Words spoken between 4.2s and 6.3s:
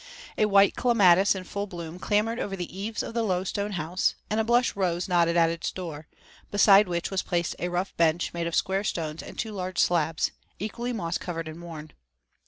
and a blush rose nodded at its door,